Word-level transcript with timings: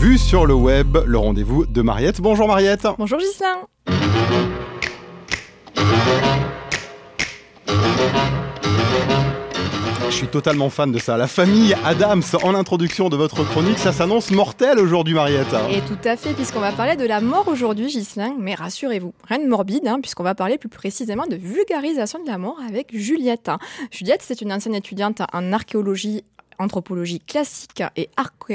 Vue 0.00 0.16
sur 0.16 0.46
le 0.46 0.54
web, 0.54 0.96
le 1.04 1.18
rendez-vous 1.18 1.66
de 1.66 1.82
Mariette. 1.82 2.22
Bonjour 2.22 2.48
Mariette. 2.48 2.88
Bonjour 2.96 3.20
Gislain. 3.20 3.66
Je 10.08 10.10
suis 10.10 10.28
totalement 10.28 10.70
fan 10.70 10.90
de 10.90 10.98
ça. 10.98 11.18
La 11.18 11.26
famille 11.26 11.76
Adams 11.84 12.22
en 12.42 12.54
introduction 12.54 13.10
de 13.10 13.16
votre 13.16 13.44
chronique, 13.44 13.76
ça 13.76 13.92
s'annonce 13.92 14.30
mortel 14.30 14.78
aujourd'hui 14.78 15.12
Mariette. 15.12 15.54
Et 15.70 15.82
tout 15.82 15.98
à 16.08 16.16
fait, 16.16 16.32
puisqu'on 16.32 16.60
va 16.60 16.72
parler 16.72 16.96
de 16.96 17.04
la 17.04 17.20
mort 17.20 17.48
aujourd'hui 17.48 17.90
Gislain, 17.90 18.34
mais 18.38 18.54
rassurez-vous, 18.54 19.12
rien 19.28 19.38
de 19.38 19.48
morbide, 19.48 19.86
hein, 19.86 19.98
puisqu'on 20.00 20.22
va 20.22 20.34
parler 20.34 20.56
plus 20.56 20.70
précisément 20.70 21.26
de 21.26 21.36
vulgarisation 21.36 22.24
de 22.24 22.26
la 22.26 22.38
mort 22.38 22.56
avec 22.66 22.96
Juliette. 22.96 23.50
Juliette, 23.90 24.22
c'est 24.22 24.40
une 24.40 24.50
ancienne 24.50 24.74
étudiante 24.74 25.20
en 25.34 25.52
archéologie 25.52 26.24
anthropologie 26.60 27.20
classique 27.20 27.82
et 27.96 28.08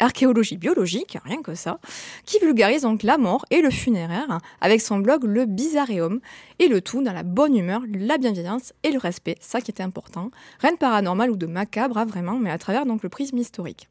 archéologie 0.00 0.56
biologique, 0.56 1.18
rien 1.24 1.42
que 1.42 1.54
ça, 1.54 1.78
qui 2.24 2.38
vulgarise 2.38 2.82
donc 2.82 3.02
la 3.02 3.18
mort 3.18 3.44
et 3.50 3.60
le 3.60 3.70
funéraire 3.70 4.38
avec 4.60 4.80
son 4.80 4.98
blog 4.98 5.24
Le 5.24 5.44
Bizarreum, 5.44 6.20
et 6.58 6.68
le 6.68 6.80
tout 6.80 7.02
dans 7.02 7.12
la 7.12 7.22
bonne 7.22 7.56
humeur, 7.56 7.80
la 7.92 8.18
bienveillance 8.18 8.72
et 8.82 8.90
le 8.90 8.98
respect, 8.98 9.36
ça 9.40 9.60
qui 9.60 9.70
était 9.70 9.82
important. 9.82 10.30
Rien 10.60 10.72
de 10.72 10.76
paranormal 10.76 11.30
ou 11.30 11.36
de 11.36 11.46
macabre, 11.46 12.04
vraiment, 12.04 12.38
mais 12.38 12.50
à 12.50 12.58
travers 12.58 12.86
donc 12.86 13.02
le 13.02 13.08
prisme 13.08 13.38
historique. 13.38 13.88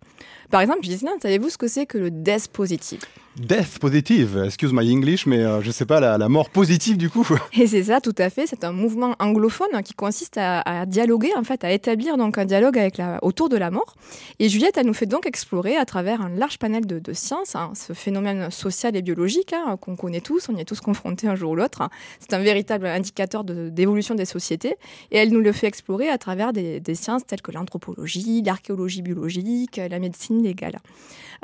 Par 0.51 0.61
exemple, 0.61 0.83
Gislain, 0.83 1.11
savez-vous 1.21 1.49
ce 1.49 1.57
que 1.57 1.67
c'est 1.67 1.85
que 1.85 1.97
le 1.97 2.11
death 2.11 2.47
positive? 2.49 2.99
Death 3.37 3.79
positive, 3.79 4.43
excuse 4.45 4.73
my 4.73 4.91
English, 4.91 5.25
mais 5.25 5.39
euh, 5.39 5.61
je 5.61 5.71
sais 5.71 5.85
pas, 5.85 5.99
la, 5.99 6.29
mort 6.29 6.49
positive 6.49 6.97
du 6.97 7.09
coup. 7.09 7.25
Et 7.53 7.67
c'est 7.67 7.83
ça, 7.83 8.01
tout 8.01 8.15
à 8.17 8.29
fait. 8.29 8.47
C'est 8.47 8.63
un 8.63 8.73
mouvement 8.73 9.15
anglophone 9.19 9.81
qui 9.83 9.93
consiste 9.93 10.37
à, 10.37 10.85
dialoguer, 10.85 11.31
en 11.37 11.43
fait, 11.43 11.63
à 11.63 11.71
établir 11.71 12.17
donc 12.17 12.37
un 12.37 12.45
dialogue 12.45 12.77
avec 12.77 12.97
la, 12.97 13.19
autour 13.21 13.47
de 13.47 13.57
la 13.57 13.71
mort. 13.71 13.95
Et 14.39 14.49
Juliette, 14.49 14.77
elle 14.77 14.85
nous 14.85 14.93
fait 14.93 15.05
donc 15.05 15.25
explorer 15.25 15.75
à 15.75 15.85
travers 15.85 16.21
un 16.21 16.29
large 16.29 16.57
panel 16.57 16.85
de, 16.85 17.13
sciences 17.13 17.55
hein, 17.55 17.71
ce 17.75 17.93
phénomène 17.93 18.51
social 18.51 18.95
et 18.95 19.01
biologique 19.01 19.53
hein, 19.53 19.77
qu'on 19.77 19.95
connaît 19.95 20.21
tous, 20.21 20.49
on 20.49 20.55
y 20.55 20.61
est 20.61 20.65
tous 20.65 20.79
confrontés 20.79 21.27
un 21.27 21.35
jour 21.35 21.51
ou 21.51 21.55
l'autre. 21.55 21.89
C'est 22.19 22.33
un 22.33 22.39
véritable 22.39 22.85
indicateur 22.85 23.43
d'évolution 23.43 24.15
des 24.15 24.25
sociétés. 24.25 24.75
Et 25.11 25.17
elle 25.17 25.29
nous 25.29 25.41
le 25.41 25.51
fait 25.51 25.67
explorer 25.67 26.09
à 26.09 26.17
travers 26.17 26.53
des, 26.53 26.81
sciences 26.95 27.25
telles 27.25 27.41
que 27.41 27.51
l'anthropologie, 27.51 28.41
l'archéologie 28.41 29.01
biologique, 29.01 29.79
la 29.89 29.99
médecine 29.99 30.41
légale. 30.43 30.79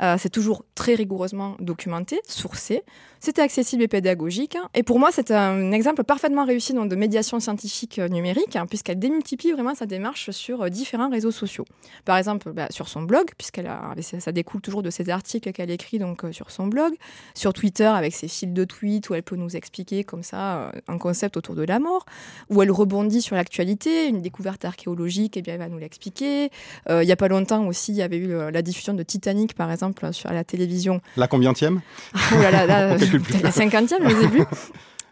Euh, 0.02 0.16
c'est 0.18 0.30
toujours 0.30 0.64
très 0.74 0.94
rigoureusement 0.94 1.56
documenté, 1.58 2.20
sourcé. 2.26 2.82
C'était 3.20 3.42
accessible 3.42 3.82
et 3.82 3.88
pédagogique. 3.88 4.56
Hein. 4.56 4.68
Et 4.74 4.82
pour 4.82 4.98
moi, 4.98 5.10
c'est 5.10 5.30
un 5.30 5.72
exemple 5.72 6.04
parfaitement 6.04 6.44
réussi 6.44 6.74
de 6.74 6.96
médiation 6.96 7.40
scientifique 7.40 7.98
euh, 7.98 8.08
numérique, 8.08 8.58
puisqu'elle 8.68 8.98
démultiplie 8.98 9.52
vraiment 9.52 9.74
sa 9.74 9.86
démarche 9.86 10.30
sur 10.30 10.62
euh, 10.62 10.68
différents 10.68 11.08
réseaux 11.08 11.30
sociaux. 11.30 11.64
Par 12.04 12.18
exemple, 12.18 12.45
bah, 12.52 12.66
sur 12.70 12.88
son 12.88 13.02
blog, 13.02 13.26
puisqu'elle 13.36 13.70
ça 14.18 14.32
découle 14.32 14.60
toujours 14.60 14.82
de 14.82 14.90
ses 14.90 15.10
articles 15.10 15.52
qu'elle 15.52 15.70
écrit 15.70 15.98
donc 15.98 16.24
sur 16.32 16.50
son 16.50 16.66
blog, 16.66 16.94
sur 17.34 17.52
Twitter 17.52 17.84
avec 17.84 18.14
ses 18.14 18.28
fils 18.28 18.52
de 18.52 18.64
tweets 18.64 19.10
où 19.10 19.14
elle 19.14 19.22
peut 19.22 19.36
nous 19.36 19.56
expliquer 19.56 20.04
comme 20.04 20.22
ça 20.22 20.72
un 20.88 20.98
concept 20.98 21.36
autour 21.36 21.54
de 21.54 21.62
la 21.62 21.78
mort, 21.78 22.06
où 22.50 22.62
elle 22.62 22.70
rebondit 22.70 23.22
sur 23.22 23.36
l'actualité, 23.36 24.08
une 24.08 24.22
découverte 24.22 24.64
archéologique, 24.64 25.36
et 25.36 25.42
bien 25.42 25.54
elle 25.54 25.60
va 25.60 25.68
nous 25.68 25.78
l'expliquer. 25.78 26.50
il 26.88 27.00
n'y 27.00 27.12
a 27.12 27.16
pas 27.16 27.28
longtemps 27.28 27.66
aussi, 27.66 27.92
il 27.92 27.96
y 27.96 28.02
avait 28.02 28.18
eu 28.18 28.28
la 28.50 28.62
diffusion 28.62 28.94
de 28.94 29.02
Titanic, 29.02 29.54
par 29.54 29.70
exemple 29.70 30.12
sur 30.12 30.32
la 30.32 30.44
télévision. 30.44 31.00
La 31.16 31.28
combienième? 31.28 31.80
Oh 32.32 32.42
là 32.42 32.50
là, 32.50 32.66
là 32.66 32.96
la 33.42 33.50
cinquantième 33.50 34.06
au 34.06 34.20
début. 34.20 34.44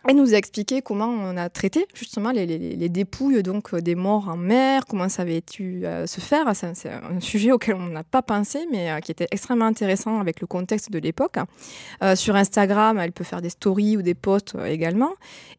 Elle 0.07 0.17
nous 0.17 0.35
a 0.35 0.37
expliqué 0.37 0.83
comment 0.83 1.09
on 1.09 1.37
a 1.39 1.49
traité 1.49 1.87
justement 1.95 2.31
les, 2.31 2.89
dépouilles 2.91 3.43
donc 3.43 3.73
euh, 3.73 3.81
des 3.81 3.95
morts 3.95 4.29
en 4.29 4.37
mer, 4.37 4.85
comment 4.87 5.09
ça 5.09 5.23
avait 5.23 5.43
dû 5.51 5.87
euh, 5.87 6.07
se 6.07 6.21
faire. 6.21 6.55
C'est 6.55 6.91
un 6.91 7.21
sujet 7.21 7.53
auquel 7.53 7.77
on 7.77 7.87
n'a 7.87 8.05
pas 8.05 8.21
pensé, 8.21 8.67
mais 8.71 8.91
euh, 8.91 9.01
qui 9.01 9.13
était 9.13 9.29
extrêmement 9.31 9.65
intéressant 9.65 10.21
avec 10.21 10.43
le 10.43 10.47
contexte 10.47 10.91
de 10.91 10.99
l'époque. 10.99 11.37
sur 12.17 12.37
Instagram, 12.37 12.99
elle 12.99 13.13
peut 13.13 13.25
faire 13.25 13.41
des 13.41 13.49
stories 13.49 13.97
ou 13.97 14.03
des 14.03 14.15
posts 14.15 14.57
également. 14.67 15.13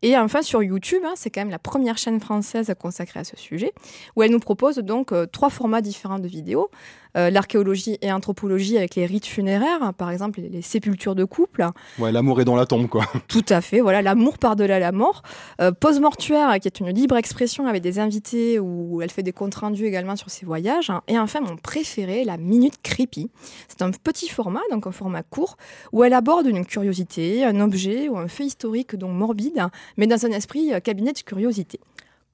Et 0.03 0.15
enfin 0.15 0.43
sur 0.43 0.61
YouTube, 0.61 1.01
hein, 1.03 1.13
c'est 1.15 1.31
quand 1.31 1.41
même 1.41 1.49
la 1.49 1.59
première 1.59 1.97
chaîne 1.97 2.19
française 2.19 2.71
consacrée 2.79 3.21
à 3.21 3.23
ce 3.23 3.37
sujet, 3.37 3.73
où 4.15 4.21
elle 4.21 4.31
nous 4.31 4.39
propose 4.39 4.77
donc 4.77 5.11
trois 5.31 5.49
formats 5.49 5.81
différents 5.81 6.19
de 6.19 6.27
vidéos. 6.27 6.69
Euh, 7.15 7.29
l'archéologie 7.29 7.97
et 8.01 8.11
anthropologie 8.11 8.77
avec 8.77 8.95
les 8.95 9.05
rites 9.05 9.25
funéraires, 9.25 9.93
par 9.97 10.11
exemple 10.11 10.41
les, 10.41 10.61
sépultures 10.61 11.15
de 11.15 11.23
couple. 11.23 11.67
Ouais, 11.99 12.11
l'amour 12.11 12.41
est 12.41 12.45
dans 12.45 12.55
la 12.55 12.65
tombe, 12.65 12.87
quoi. 12.87 13.05
Tout 13.27 13.45
à 13.49 13.61
fait, 13.61 13.79
voilà, 13.79 14.01
l'amour 14.01 14.37
par-delà 14.37 14.79
la 14.79 14.91
mort. 14.91 15.21
Euh, 15.61 15.71
Pose 15.71 15.99
mortuaire, 15.99 16.59
qui 16.59 16.67
est 16.67 16.79
une 16.79 16.89
libre 16.89 17.15
expression 17.17 17.67
avec 17.67 17.81
des 17.81 17.99
invités 17.99 18.59
où 18.59 19.01
elle 19.01 19.11
fait 19.11 19.23
des 19.23 19.33
comptes 19.33 19.55
rendus 19.55 19.85
également 19.85 20.15
sur 20.15 20.29
ses 20.29 20.45
voyages. 20.45 20.91
Et 21.07 21.17
enfin, 21.17 21.39
mon 21.41 21.57
préféré, 21.57 22.23
la 22.23 22.37
minute 22.37 22.75
creepy. 22.83 23.29
C'est 23.67 23.81
un 23.81 23.91
petit 23.91 24.29
format, 24.29 24.61
donc 24.71 24.87
un 24.87 24.91
format 24.91 25.23
court, 25.23 25.57
où 25.91 26.03
elle 26.03 26.13
aborde 26.13 26.47
une 26.47 26.65
curiosité, 26.65 27.45
un 27.45 27.59
objet 27.61 28.09
ou 28.09 28.17
un 28.17 28.27
fait 28.27 28.45
historique, 28.45 28.95
donc 28.95 29.11
morbide, 29.13 29.67
mais 29.97 30.07
dans 30.07 30.25
un 30.25 30.31
esprit 30.31 30.73
euh, 30.73 30.79
cabinet 30.79 31.13
de 31.13 31.19
curiosité. 31.19 31.79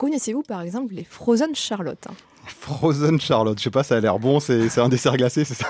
Connaissez-vous 0.02 0.42
par 0.42 0.62
exemple 0.62 0.96
les 0.96 1.04
Frozen 1.04 1.54
Charlotte 1.54 2.08
Frozen 2.48 3.22
Charlotte, 3.22 3.60
je 3.60 3.66
sais 3.66 3.70
pas, 3.70 3.84
ça 3.84 3.98
a 3.98 4.00
l'air 4.00 4.18
bon, 4.18 4.40
c'est 4.40 4.80
un 4.80 4.90
dessert 4.90 5.16
glacé, 5.16 5.46
c'est 5.46 5.54
ça? 5.54 5.70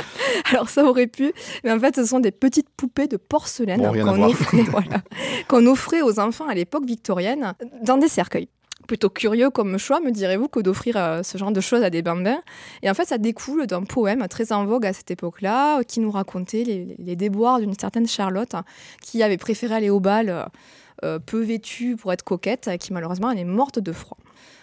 Alors 0.52 0.68
ça 0.68 0.84
aurait 0.84 1.06
pu, 1.06 1.32
mais 1.64 1.72
en 1.72 1.80
fait 1.80 1.96
ce 1.96 2.04
sont 2.04 2.20
des 2.20 2.30
petites 2.30 2.68
poupées 2.68 3.08
de 3.08 3.16
porcelaine 3.16 3.80
qu'on 5.48 5.66
offrait, 5.66 6.02
aux 6.02 6.20
enfants 6.20 6.46
à 6.46 6.52
l'époque 6.52 6.84
victorienne 6.84 7.54
dans 7.82 7.96
des 7.96 8.08
cercueils 8.08 8.50
plutôt 8.90 9.08
curieux 9.08 9.50
comme 9.50 9.78
choix, 9.78 10.00
me 10.00 10.10
direz-vous, 10.10 10.48
que 10.48 10.58
d'offrir 10.58 10.96
euh, 10.96 11.22
ce 11.22 11.38
genre 11.38 11.52
de 11.52 11.60
choses 11.60 11.84
à 11.84 11.90
des 11.90 12.02
bambins. 12.02 12.42
Et 12.82 12.90
en 12.90 12.94
fait, 12.94 13.04
ça 13.04 13.18
découle 13.18 13.68
d'un 13.68 13.84
poème 13.84 14.26
très 14.26 14.50
en 14.50 14.66
vogue 14.66 14.84
à 14.84 14.92
cette 14.92 15.12
époque-là, 15.12 15.84
qui 15.84 16.00
nous 16.00 16.10
racontait 16.10 16.64
les, 16.98 17.14
déboires 17.14 17.60
d'une 17.60 17.74
certaine 17.74 18.08
Charlotte 18.08 18.56
qui 19.00 19.22
avait 19.22 19.36
préféré 19.36 19.76
aller 19.76 19.90
au 19.90 20.00
bal 20.00 20.48
euh, 21.04 21.20
peu 21.20 21.40
vêtue 21.40 21.94
pour 21.94 22.12
être 22.12 22.24
coquette, 22.24 22.68
qui 22.80 22.92
malheureusement 22.92 23.30
elle 23.30 23.38
est 23.38 23.44
morte 23.44 23.78
de 23.78 23.92
froid. 23.92 24.18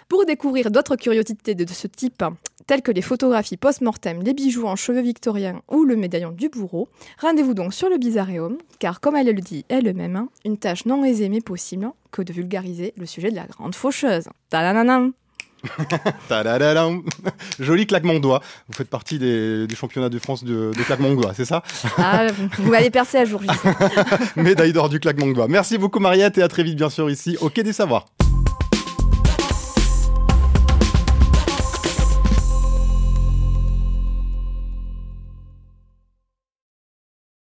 Pour 0.09 0.25
découvrir 0.25 0.71
d'autres 0.71 0.97
curiosités 0.97 1.55
de 1.55 1.65
ce 1.71 1.87
type, 1.87 2.21
telles 2.67 2.81
que 2.81 2.91
les 2.91 3.01
photographies 3.01 3.57
post-mortem, 3.57 4.21
les 4.21 4.33
bijoux 4.33 4.67
en 4.67 4.75
cheveux 4.75 5.01
victoriens 5.01 5.61
ou 5.69 5.85
le 5.85 5.95
médaillon 5.95 6.31
du 6.31 6.49
bourreau, 6.49 6.89
rendez-vous 7.19 7.53
donc 7.53 7.73
sur 7.73 7.89
le 7.89 7.97
Bizarreum, 7.97 8.57
car 8.79 8.99
comme 8.99 9.15
elle 9.15 9.27
le 9.27 9.41
dit 9.41 9.65
elle-même, 9.69 10.27
une 10.45 10.57
tâche 10.57 10.85
non 10.85 11.03
aisée 11.03 11.29
mais 11.29 11.41
possible 11.41 11.89
que 12.11 12.21
de 12.21 12.33
vulgariser 12.33 12.93
le 12.97 13.05
sujet 13.05 13.31
de 13.31 13.35
la 13.35 13.45
grande 13.45 13.73
faucheuse. 13.73 14.27
Tadananam 14.49 15.13
Joli 17.59 17.87
claquement 17.87 18.13
de 18.13 18.19
doigts. 18.19 18.41
Vous 18.67 18.75
faites 18.75 18.89
partie 18.89 19.17
du 19.17 19.75
championnat 19.75 20.09
de 20.09 20.19
France 20.19 20.43
de, 20.43 20.71
claquement 20.85 21.09
de 21.09 21.15
doigts, 21.15 21.33
c'est 21.35 21.45
ça? 21.45 21.63
Ah, 21.97 22.27
Vous 22.59 22.69
m'avez 22.69 22.91
percé 22.91 23.17
à 23.17 23.25
jour. 23.25 23.41
Médaille 24.35 24.71
d'or 24.71 24.87
du 24.89 24.99
claquement 24.99 25.27
de 25.27 25.33
doigts. 25.33 25.47
Merci 25.47 25.77
beaucoup 25.77 25.99
Mariette 25.99 26.37
et 26.37 26.43
à 26.43 26.47
très 26.47 26.63
vite 26.63 26.75
bien 26.75 26.89
sûr 26.89 27.09
ici 27.09 27.37
au 27.41 27.49
Quai 27.49 27.63
des 27.63 27.73
Savoirs. 27.73 28.05